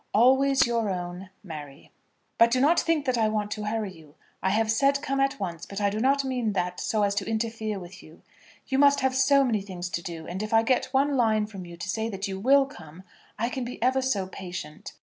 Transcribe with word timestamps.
Always 0.15 0.65
your 0.65 0.89
own, 0.89 1.29
MARY. 1.43 1.91
But 2.39 2.49
do 2.49 2.59
not 2.59 2.79
think 2.79 3.05
that 3.05 3.19
I 3.19 3.27
want 3.29 3.51
to 3.51 3.65
hurry 3.67 3.93
you. 3.93 4.15
I 4.41 4.49
have 4.49 4.71
said 4.71 5.03
come 5.03 5.19
at 5.19 5.39
once; 5.39 5.67
but 5.67 5.79
I 5.79 5.91
do 5.91 5.99
not 5.99 6.23
mean 6.23 6.53
that 6.53 6.79
so 6.79 7.03
as 7.03 7.13
to 7.13 7.29
interfere 7.29 7.77
with 7.77 8.01
you. 8.01 8.23
You 8.65 8.79
must 8.79 9.01
have 9.01 9.13
so 9.13 9.43
many 9.43 9.61
things 9.61 9.89
to 9.89 10.01
do; 10.01 10.25
and 10.25 10.41
if 10.41 10.55
I 10.55 10.63
get 10.63 10.85
one 10.85 11.15
line 11.15 11.45
from 11.45 11.65
you 11.67 11.77
to 11.77 11.87
say 11.87 12.09
that 12.09 12.27
you 12.27 12.39
will 12.39 12.65
come, 12.65 13.03
I 13.37 13.47
can 13.49 13.63
be 13.63 13.79
ever 13.83 14.01
so 14.01 14.25
patient. 14.25 14.93